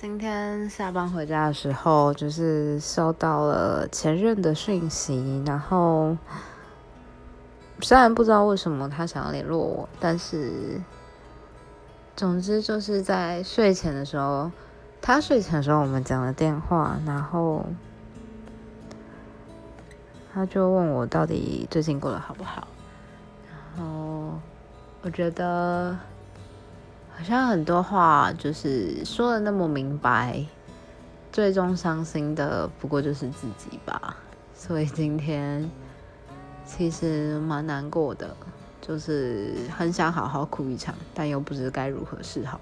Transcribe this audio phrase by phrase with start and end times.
[0.00, 6.16] 今天下班回家的时候，就是收到了前任的讯息，然后
[7.80, 10.80] 虽然不知道为什么他想要联络我，但是
[12.14, 14.52] 总之就是在睡前的时候，
[15.02, 17.66] 他睡前的时候我们讲了电话，然后
[20.32, 22.68] 他就问我到底最近过得好不好，
[23.76, 24.38] 然后
[25.02, 25.98] 我觉得。
[27.18, 30.40] 好像很多话就是说的那么明白，
[31.32, 34.16] 最终伤心的不过就是自己吧。
[34.54, 35.68] 所以今天
[36.64, 38.36] 其实蛮难过的，
[38.80, 42.60] 就是很想好好哭一场，但又不知该如何是好。